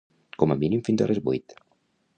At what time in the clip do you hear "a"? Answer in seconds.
0.55-0.57, 1.05-1.09